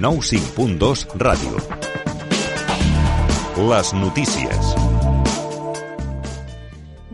95.2 0.00 1.06
Ràdio. 1.16 1.56
Les 3.68 3.92
notícies. 3.92 4.81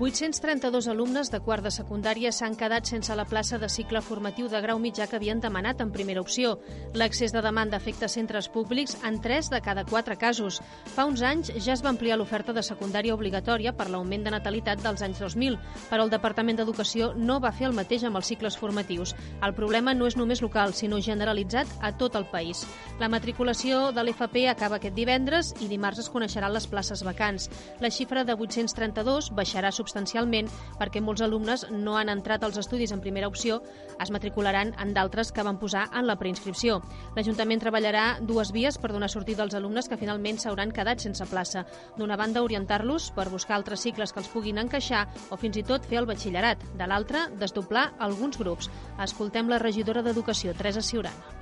832 0.09 0.89
alumnes 0.89 1.29
de 1.29 1.39
quart 1.45 1.67
de 1.67 1.71
secundària 1.71 2.31
s'han 2.33 2.55
quedat 2.57 2.87
sense 2.89 3.13
la 3.13 3.27
plaça 3.29 3.59
de 3.61 3.69
cicle 3.69 4.01
formatiu 4.01 4.47
de 4.49 4.61
grau 4.65 4.79
mitjà 4.81 5.05
que 5.07 5.19
havien 5.19 5.41
demanat 5.41 5.83
en 5.85 5.91
primera 5.93 6.23
opció. 6.23 6.55
L'accés 6.97 7.35
de 7.35 7.43
demanda 7.45 7.77
afecta 7.77 8.09
centres 8.09 8.49
públics 8.49 8.97
en 9.05 9.21
3 9.21 9.51
de 9.53 9.61
cada 9.61 9.85
4 9.85 10.17
casos. 10.17 10.63
Fa 10.95 11.05
uns 11.05 11.21
anys 11.21 11.51
ja 11.61 11.75
es 11.75 11.83
va 11.85 11.91
ampliar 11.93 12.17
l'oferta 12.17 12.55
de 12.57 12.63
secundària 12.65 13.13
obligatòria 13.13 13.75
per 13.77 13.91
l'augment 13.91 14.25
de 14.25 14.33
natalitat 14.33 14.81
dels 14.81 15.03
anys 15.05 15.21
2000, 15.21 15.59
però 15.91 16.07
el 16.07 16.15
Departament 16.15 16.57
d'Educació 16.57 17.13
no 17.13 17.37
va 17.39 17.53
fer 17.53 17.69
el 17.69 17.77
mateix 17.77 18.09
amb 18.09 18.17
els 18.17 18.33
cicles 18.33 18.57
formatius. 18.57 19.13
El 19.45 19.53
problema 19.53 19.93
no 19.93 20.09
és 20.09 20.17
només 20.17 20.41
local, 20.41 20.73
sinó 20.73 21.03
generalitzat 21.05 21.69
a 21.83 21.93
tot 21.93 22.17
el 22.17 22.25
país. 22.33 22.65
La 22.99 23.13
matriculació 23.13 23.93
de 23.93 24.07
l'FP 24.07 24.49
acaba 24.49 24.81
aquest 24.81 24.97
divendres 24.97 25.53
i 25.61 25.69
dimarts 25.69 26.01
es 26.01 26.09
coneixeran 26.09 26.57
les 26.57 26.67
places 26.67 27.05
vacants. 27.05 27.51
La 27.85 27.93
xifra 27.93 28.25
de 28.25 28.33
832 28.33 29.35
baixarà 29.37 29.69
substancialment 29.69 29.98
substancialment 29.99 30.49
perquè 30.79 31.03
molts 31.03 31.23
alumnes 31.23 31.67
no 31.71 31.97
han 31.99 32.09
entrat 32.13 32.45
als 32.45 32.59
estudis 32.59 32.93
en 32.93 33.01
primera 33.01 33.29
opció, 33.29 33.61
es 34.01 34.11
matricularan 34.11 34.75
en 34.79 34.95
d'altres 34.95 35.33
que 35.33 35.43
van 35.43 35.59
posar 35.59 35.89
en 35.93 36.07
la 36.07 36.19
preinscripció. 36.19 36.81
L'Ajuntament 37.17 37.61
treballarà 37.61 38.21
dues 38.21 38.53
vies 38.53 38.79
per 38.79 38.93
donar 38.93 39.11
sortida 39.11 39.43
als 39.43 39.55
alumnes 39.55 39.89
que 39.89 39.99
finalment 39.99 40.39
s'hauran 40.39 40.73
quedat 40.73 41.01
sense 41.01 41.27
plaça. 41.27 41.67
D'una 41.97 42.17
banda, 42.17 42.43
orientar-los 42.43 43.11
per 43.17 43.29
buscar 43.31 43.57
altres 43.57 43.83
cicles 43.83 44.13
que 44.13 44.23
els 44.23 44.31
puguin 44.31 44.59
encaixar 44.59 45.07
o 45.31 45.37
fins 45.37 45.59
i 45.59 45.67
tot 45.67 45.85
fer 45.85 45.99
el 45.99 46.07
batxillerat. 46.07 46.63
De 46.79 46.87
l'altra, 46.87 47.29
desdoblar 47.39 47.93
alguns 47.99 48.39
grups. 48.39 48.71
Escoltem 49.03 49.49
la 49.49 49.59
regidora 49.59 50.03
d'Educació, 50.03 50.55
Teresa 50.55 50.83
Ciurana 50.83 51.37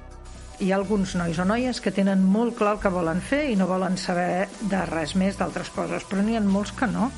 hi 0.57 0.71
ha 0.73 0.77
alguns 0.79 1.13
nois 1.21 1.37
o 1.37 1.45
noies 1.45 1.83
que 1.85 1.93
tenen 1.93 2.23
molt 2.25 2.55
clar 2.57 2.77
el 2.77 2.79
que 2.81 2.93
volen 2.93 3.19
fer 3.21 3.43
i 3.53 3.57
no 3.61 3.67
volen 3.69 3.99
saber 4.01 4.47
de 4.71 4.81
res 4.89 5.13
més 5.21 5.37
d'altres 5.37 5.69
coses, 5.75 6.07
però 6.09 6.25
n'hi 6.25 6.39
ha 6.39 6.41
molts 6.41 6.73
que 6.73 6.89
no 6.89 7.11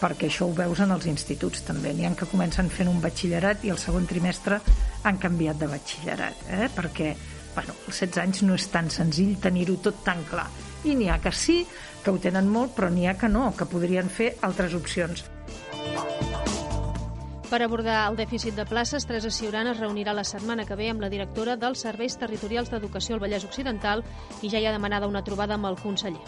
perquè 0.00 0.30
això 0.30 0.48
ho 0.48 0.54
veus 0.56 0.80
en 0.80 0.94
els 0.94 1.06
instituts 1.10 1.64
també. 1.66 1.92
N'hi 1.94 2.08
ha 2.08 2.14
que 2.16 2.28
comencen 2.30 2.70
fent 2.72 2.88
un 2.88 3.02
batxillerat 3.04 3.64
i 3.64 3.74
el 3.74 3.78
segon 3.78 4.08
trimestre 4.08 4.60
han 5.04 5.20
canviat 5.20 5.60
de 5.60 5.68
batxillerat, 5.68 6.46
eh? 6.56 6.70
perquè 6.74 7.14
bueno, 7.54 7.74
als 7.86 8.00
16 8.00 8.22
anys 8.22 8.42
no 8.46 8.56
és 8.56 8.68
tan 8.72 8.90
senzill 8.90 9.36
tenir-ho 9.42 9.76
tot 9.84 10.04
tan 10.06 10.22
clar. 10.28 10.48
I 10.88 10.94
n'hi 10.96 11.10
ha 11.10 11.18
que 11.20 11.32
sí, 11.32 11.60
que 12.04 12.12
ho 12.12 12.18
tenen 12.22 12.48
molt, 12.48 12.72
però 12.76 12.88
n'hi 12.92 13.06
ha 13.06 13.18
que 13.20 13.28
no, 13.28 13.50
que 13.56 13.68
podrien 13.68 14.08
fer 14.08 14.34
altres 14.46 14.74
opcions. 14.78 15.26
Per 17.50 17.58
abordar 17.64 18.04
el 18.06 18.14
dèficit 18.14 18.54
de 18.54 18.62
places, 18.62 19.04
Teresa 19.08 19.32
Ciurana 19.34 19.72
es 19.74 19.80
reunirà 19.82 20.14
la 20.14 20.22
setmana 20.22 20.64
que 20.68 20.76
ve 20.78 20.86
amb 20.92 21.02
la 21.02 21.10
directora 21.10 21.56
dels 21.58 21.82
Serveis 21.82 22.14
Territorials 22.20 22.70
d'Educació 22.70 23.16
al 23.16 23.24
Vallès 23.24 23.44
Occidental 23.48 24.04
i 24.40 24.52
ja 24.52 24.62
hi 24.62 24.70
ha 24.70 24.76
demanada 24.76 25.10
una 25.10 25.24
trobada 25.26 25.58
amb 25.58 25.66
el 25.66 25.80
conseller. 25.82 26.22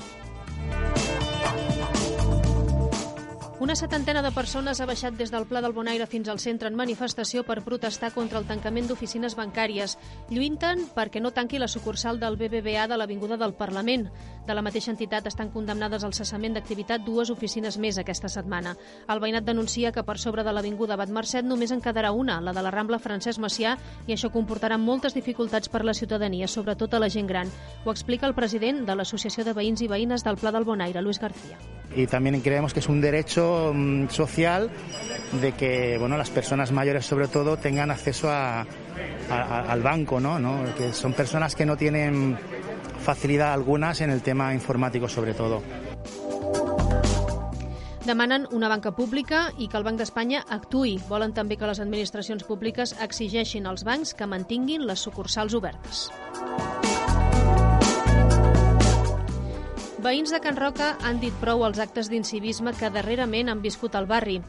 Una 3.62 3.77
setantena 3.77 4.24
de 4.27 4.32
persones 4.34 4.80
ha 4.82 4.86
baixat 4.91 5.14
des 5.14 5.30
del 5.30 5.44
Pla 5.46 5.60
del 5.62 5.74
Bonaire 5.77 6.08
fins 6.10 6.27
al 6.28 6.41
centre 6.42 6.66
en 6.66 6.74
manifestació 6.74 7.44
per 7.46 7.60
protestar 7.62 8.08
contra 8.10 8.41
el 8.41 8.46
tancament 8.48 8.88
d'oficines 8.91 9.36
bancàries. 9.38 9.92
Lluinten 10.34 10.80
perquè 10.96 11.20
no 11.22 11.30
tanqui 11.30 11.60
la 11.62 11.69
sucursal 11.70 12.19
del 12.19 12.34
BBVA 12.41 12.88
de 12.91 12.96
l'Avinguda 12.98 13.36
del 13.38 13.54
Parlament. 13.54 14.08
De 14.48 14.56
la 14.58 14.64
mateixa 14.66 14.91
entitat 14.91 15.28
estan 15.30 15.52
condemnades 15.54 16.02
al 16.02 16.10
cessament 16.19 16.58
d'activitat 16.58 17.04
dues 17.06 17.30
oficines 17.30 17.78
més 17.78 18.00
aquesta 18.02 18.27
setmana. 18.27 18.72
El 19.06 19.22
veïnat 19.22 19.46
denuncia 19.46 19.92
que 19.94 20.02
per 20.02 20.19
sobre 20.19 20.42
de 20.42 20.56
l'Avinguda 20.56 20.98
Bat 20.98 21.14
Mercet 21.14 21.47
només 21.47 21.70
en 21.70 21.84
quedarà 21.84 22.10
una, 22.10 22.41
la 22.41 22.50
de 22.50 22.66
la 22.66 22.72
Rambla 22.74 22.98
Francesc 22.98 23.38
Macià, 23.38 23.76
i 24.08 24.16
això 24.16 24.32
comportarà 24.34 24.74
moltes 24.74 25.14
dificultats 25.14 25.70
per 25.70 25.84
la 25.86 25.94
ciutadania, 25.94 26.50
sobretot 26.50 26.98
a 26.98 27.04
la 27.06 27.12
gent 27.14 27.30
gran. 27.30 27.54
Ho 27.84 27.94
explica 27.94 28.26
el 28.26 28.34
president 28.34 28.82
de 28.91 28.98
l'Associació 28.98 29.47
de 29.47 29.54
Veïns 29.54 29.86
i 29.86 29.91
Veïnes 29.94 30.26
del 30.26 30.42
Pla 30.42 30.50
del 30.50 30.66
Bonaire, 30.66 31.06
Luis 31.06 31.22
García. 31.22 31.62
Y 31.94 32.06
también 32.06 32.40
creemos 32.40 32.72
que 32.72 32.80
es 32.80 32.88
un 32.88 33.00
derecho 33.00 33.72
mm, 33.74 34.08
social 34.08 34.70
de 35.41 35.53
que 35.53 35.98
bueno, 35.98 36.16
las 36.16 36.30
personas 36.30 36.72
mayores 36.72 37.06
sobre 37.06 37.28
todo 37.28 37.56
tengan 37.56 37.91
acceso 37.91 38.30
a, 38.30 38.66
a, 39.30 39.72
al 39.72 39.82
banco, 39.82 40.20
¿no? 40.20 40.38
¿no? 40.38 40.62
que 40.76 40.92
son 40.92 41.12
personas 41.12 41.54
que 41.54 41.66
no 41.66 41.76
tienen 41.76 42.38
facilidad 43.02 43.52
algunas 43.52 44.00
en 44.00 44.10
el 44.10 44.22
tema 44.22 44.54
informático 44.54 45.08
sobre 45.08 45.34
todo. 45.34 45.62
Demanen 48.04 48.48
una 48.50 48.66
banca 48.66 48.91
pública 48.91 49.52
i 49.62 49.69
que 49.70 49.78
el 49.78 49.84
Banc 49.86 50.00
d'Espanya 50.00 50.41
actui. 50.50 50.97
Volen 51.06 51.31
també 51.36 51.54
que 51.54 51.69
les 51.70 51.78
administracions 51.78 52.42
públiques 52.48 52.97
exigeixin 53.06 53.70
als 53.70 53.86
bancs 53.86 54.16
que 54.19 54.26
mantinguin 54.26 54.88
les 54.91 55.06
sucursals 55.06 55.54
obertes. 55.54 56.08
Veïns 60.02 60.32
de 60.34 60.40
Can 60.42 60.56
Roca 60.58 60.96
han 61.06 61.20
dit 61.22 61.34
prou 61.38 61.60
als 61.62 61.78
actes 61.78 62.08
d'incivisme 62.10 62.72
que 62.74 62.88
darrerament 62.90 63.46
han 63.52 63.60
viscut 63.62 63.94
al 63.94 64.08
barri. 64.10 64.40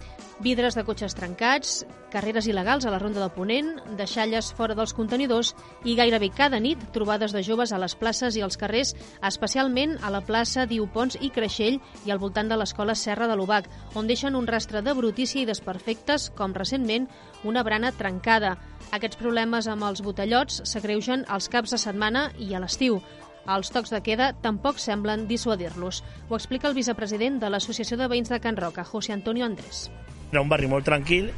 Vidres 0.42 0.74
de 0.74 0.82
cotxes 0.82 1.14
trencats, 1.14 1.84
carreres 2.10 2.48
il·legals 2.50 2.88
a 2.90 2.94
la 2.94 2.98
ronda 2.98 3.22
de 3.22 3.28
Ponent, 3.36 3.68
deixalles 4.00 4.48
fora 4.58 4.74
dels 4.74 4.96
contenidors 4.98 5.52
i 5.86 5.94
gairebé 5.94 6.32
cada 6.34 6.58
nit 6.58 6.82
trobades 6.96 7.36
de 7.38 7.44
joves 7.46 7.70
a 7.70 7.78
les 7.78 7.94
places 7.94 8.34
i 8.34 8.42
als 8.42 8.58
carrers, 8.58 8.96
especialment 9.22 9.94
a 10.02 10.10
la 10.10 10.24
plaça 10.26 10.66
Diupons 10.66 11.20
i 11.22 11.30
Creixell 11.30 11.78
i 12.02 12.10
al 12.10 12.22
voltant 12.24 12.50
de 12.50 12.58
l'escola 12.58 12.96
Serra 12.98 13.28
de 13.30 13.36
l'Ubac, 13.38 13.70
on 13.94 14.10
deixen 14.10 14.34
un 14.34 14.50
rastre 14.50 14.82
de 14.82 14.96
brutícia 14.98 15.44
i 15.44 15.46
desperfectes, 15.46 16.32
com 16.34 16.58
recentment 16.58 17.06
una 17.44 17.62
brana 17.62 17.94
trencada. 17.94 18.56
Aquests 18.90 19.22
problemes 19.22 19.70
amb 19.70 19.86
els 19.86 20.02
botellots 20.02 20.64
s'agreugen 20.66 21.28
als 21.30 21.46
caps 21.46 21.78
de 21.78 21.82
setmana 21.86 22.32
i 22.40 22.56
a 22.56 22.64
l'estiu. 22.66 23.04
Els 23.44 23.74
tocs 23.76 23.92
de 23.92 24.00
queda 24.00 24.30
tampoc 24.40 24.78
semblen 24.80 25.26
dissuadir-los. 25.28 26.04
Ho 26.30 26.38
explica 26.38 26.70
el 26.70 26.78
vicepresident 26.78 27.42
de 27.42 27.50
l'Associació 27.52 27.98
de 28.00 28.08
Veïns 28.08 28.32
de 28.32 28.40
Can 28.40 28.56
Roca, 28.56 28.86
José 28.88 29.12
Antonio 29.12 29.44
Andrés. 29.46 29.90
Era 30.32 30.42
un 30.42 30.50
barri 30.50 30.70
molt 30.72 30.88
tranquil 30.88 31.34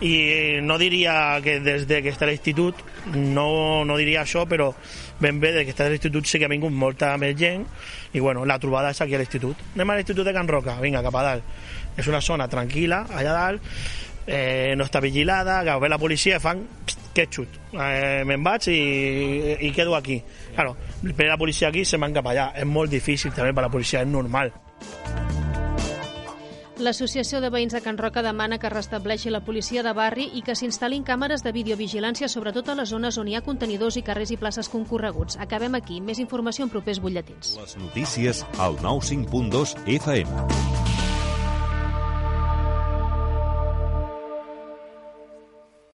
i 0.00 0.14
no 0.64 0.78
diria 0.80 1.12
que 1.44 1.58
des 1.60 1.84
de 1.84 2.00
que 2.00 2.08
està 2.08 2.24
l'institut, 2.24 2.78
no, 3.12 3.84
no 3.84 3.98
diria 4.00 4.22
això, 4.24 4.46
però 4.48 4.70
ben 5.20 5.42
bé, 5.42 5.52
des 5.52 5.68
que 5.68 5.74
està 5.74 5.90
l'institut 5.92 6.24
sí 6.24 6.40
que 6.40 6.48
ha 6.48 6.52
vingut 6.52 6.72
molta 6.72 7.12
més 7.20 7.36
gent 7.36 7.66
i 8.16 8.24
bueno, 8.24 8.46
la 8.48 8.56
trobada 8.58 8.94
és 8.94 9.04
aquí 9.04 9.14
a 9.14 9.20
l'institut. 9.20 9.60
Anem 9.76 9.92
a 9.92 9.98
l'institut 10.00 10.24
de 10.24 10.32
Can 10.32 10.48
Roca, 10.48 10.80
vinga, 10.80 11.04
cap 11.04 11.20
a 11.20 11.26
dalt. 11.26 11.58
És 12.00 12.08
una 12.08 12.24
zona 12.24 12.48
tranquil·la, 12.48 13.04
allà 13.12 13.36
dalt, 13.36 13.76
eh, 14.26 14.72
no 14.76 14.88
està 14.88 15.04
vigilada, 15.04 15.60
que 15.68 15.76
ve 15.84 15.92
la 15.92 16.00
policia 16.00 16.40
i 16.40 16.42
fan 16.42 16.64
ketchup. 17.20 17.60
Eh, 17.74 18.24
me'n 18.28 18.42
vaig 18.46 18.70
i, 18.72 18.80
i 19.68 19.70
quedo 19.76 19.94
aquí. 19.98 20.18
Claro, 20.56 20.74
per 21.12 21.30
la 21.30 21.38
policia 21.40 21.70
aquí 21.70 21.84
se 21.84 22.00
van 22.00 22.16
cap 22.16 22.32
allà. 22.32 22.50
És 22.56 22.68
molt 22.68 22.90
difícil 22.92 23.32
també 23.36 23.54
per 23.54 23.68
la 23.68 23.72
policia, 23.72 24.02
és 24.02 24.10
normal. 24.10 24.52
L'Associació 26.80 27.42
de 27.44 27.50
Veïns 27.52 27.74
de 27.76 27.82
Can 27.84 27.98
Roca 28.00 28.22
demana 28.24 28.56
que 28.58 28.70
restableixi 28.72 29.28
la 29.28 29.42
policia 29.44 29.82
de 29.84 29.92
barri 29.92 30.30
i 30.38 30.40
que 30.46 30.56
s'instal·lin 30.56 31.04
càmeres 31.04 31.44
de 31.44 31.52
videovigilància 31.52 32.30
sobretot 32.32 32.72
a 32.72 32.78
les 32.78 32.88
zones 32.88 33.20
on 33.20 33.28
hi 33.28 33.36
ha 33.36 33.44
contenidors 33.44 34.00
i 34.00 34.04
carrers 34.06 34.32
i 34.32 34.40
places 34.40 34.72
concorreguts. 34.72 35.36
Acabem 35.44 35.76
aquí. 35.76 36.00
Més 36.00 36.24
informació 36.24 36.64
en 36.64 36.72
propers 36.72 37.04
butlletins. 37.04 37.56
Les 37.60 37.76
notícies 37.84 38.44
al 38.58 38.80
95.2 38.80 39.76
FM. 40.00 40.69